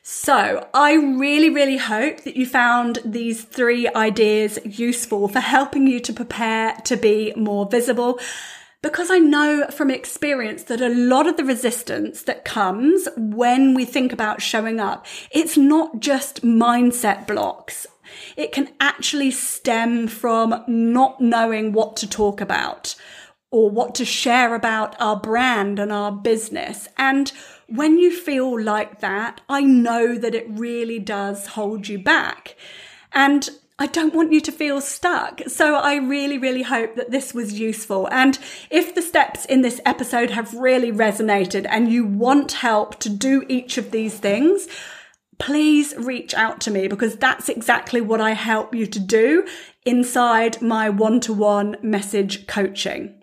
So 0.01 0.67
I 0.73 0.93
really, 0.93 1.51
really 1.51 1.77
hope 1.77 2.23
that 2.23 2.35
you 2.35 2.47
found 2.47 2.97
these 3.05 3.43
three 3.43 3.87
ideas 3.89 4.57
useful 4.65 5.27
for 5.27 5.41
helping 5.41 5.85
you 5.85 5.99
to 5.99 6.11
prepare 6.11 6.73
to 6.85 6.97
be 6.97 7.33
more 7.35 7.67
visible 7.69 8.19
because 8.85 9.09
I 9.09 9.17
know 9.17 9.65
from 9.71 9.89
experience 9.89 10.61
that 10.65 10.79
a 10.79 10.89
lot 10.89 11.25
of 11.25 11.37
the 11.37 11.43
resistance 11.43 12.21
that 12.21 12.45
comes 12.45 13.07
when 13.17 13.73
we 13.73 13.83
think 13.83 14.13
about 14.13 14.43
showing 14.43 14.79
up, 14.79 15.07
it's 15.31 15.57
not 15.57 16.01
just 16.01 16.43
mindset 16.43 17.25
blocks. 17.25 17.87
It 18.37 18.51
can 18.51 18.71
actually 18.79 19.31
stem 19.31 20.07
from 20.07 20.63
not 20.67 21.19
knowing 21.19 21.73
what 21.73 21.97
to 21.97 22.07
talk 22.07 22.41
about 22.41 22.93
or 23.49 23.71
what 23.71 23.95
to 23.95 24.05
share 24.05 24.53
about 24.53 24.95
our 25.01 25.19
brand 25.19 25.79
and 25.79 25.91
our 25.91 26.11
business. 26.11 26.87
And 26.95 27.33
when 27.65 27.97
you 27.97 28.15
feel 28.15 28.61
like 28.61 28.99
that, 28.99 29.41
I 29.49 29.61
know 29.61 30.15
that 30.15 30.35
it 30.35 30.45
really 30.47 30.99
does 30.99 31.47
hold 31.47 31.87
you 31.87 31.97
back. 31.97 32.55
And 33.13 33.49
I 33.77 33.87
don't 33.87 34.13
want 34.13 34.31
you 34.31 34.39
to 34.39 34.53
feel 34.53 34.79
stuck. 34.79 35.41
So 35.47 35.75
I 35.75 35.95
really, 35.95 36.37
really 36.37 36.61
hope 36.61 36.95
that 36.95 37.11
this 37.11 37.33
was 37.33 37.59
useful. 37.59 38.07
And 38.09 38.39
if 38.69 38.95
the 38.95 39.01
steps 39.01 39.43
in 39.45 39.63
this 39.63 39.81
episode 39.85 40.29
have 40.29 40.53
really 40.53 40.93
resonated 40.93 41.65
and 41.69 41.91
you 41.91 42.05
want 42.05 42.53
help 42.53 42.99
to 43.01 43.09
do 43.09 43.43
each 43.49 43.77
of 43.77 43.91
these 43.91 44.17
things, 44.17 44.69
please 45.39 45.93
reach 45.97 46.33
out 46.33 46.61
to 46.61 46.71
me 46.71 46.87
because 46.87 47.17
that's 47.17 47.49
exactly 47.49 47.99
what 47.99 48.21
I 48.21 48.31
help 48.31 48.73
you 48.73 48.85
to 48.87 48.99
do 48.99 49.45
inside 49.85 50.61
my 50.61 50.89
one 50.89 51.19
to 51.21 51.33
one 51.33 51.75
message 51.81 52.47
coaching. 52.47 53.21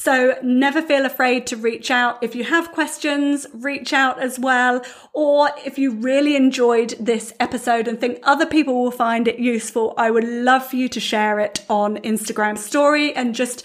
So 0.00 0.36
never 0.44 0.80
feel 0.80 1.04
afraid 1.04 1.48
to 1.48 1.56
reach 1.56 1.90
out. 1.90 2.22
If 2.22 2.36
you 2.36 2.44
have 2.44 2.70
questions, 2.70 3.48
reach 3.52 3.92
out 3.92 4.20
as 4.22 4.38
well. 4.38 4.80
Or 5.12 5.50
if 5.66 5.76
you 5.76 5.90
really 5.90 6.36
enjoyed 6.36 6.94
this 7.00 7.32
episode 7.40 7.88
and 7.88 8.00
think 8.00 8.20
other 8.22 8.46
people 8.46 8.80
will 8.80 8.92
find 8.92 9.26
it 9.26 9.40
useful, 9.40 9.94
I 9.98 10.12
would 10.12 10.22
love 10.22 10.64
for 10.64 10.76
you 10.76 10.88
to 10.88 11.00
share 11.00 11.40
it 11.40 11.64
on 11.68 11.96
Instagram 11.96 12.56
story 12.58 13.12
and 13.12 13.34
just 13.34 13.64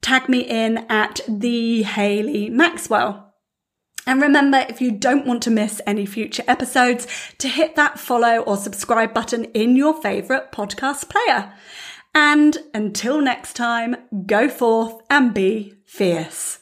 tag 0.00 0.28
me 0.28 0.42
in 0.42 0.86
at 0.88 1.18
the 1.26 1.82
Hayley 1.82 2.50
Maxwell. 2.50 3.34
And 4.06 4.22
remember, 4.22 4.64
if 4.68 4.80
you 4.80 4.92
don't 4.92 5.26
want 5.26 5.42
to 5.42 5.50
miss 5.50 5.80
any 5.88 6.06
future 6.06 6.44
episodes, 6.46 7.08
to 7.38 7.48
hit 7.48 7.74
that 7.74 7.98
follow 7.98 8.38
or 8.38 8.56
subscribe 8.56 9.12
button 9.12 9.46
in 9.46 9.74
your 9.74 10.00
favorite 10.00 10.52
podcast 10.52 11.08
player. 11.08 11.52
And 12.14 12.56
until 12.72 13.20
next 13.20 13.54
time, 13.54 13.96
go 14.26 14.48
forth 14.48 15.02
and 15.10 15.34
be 15.34 15.74
fierce. 15.84 16.60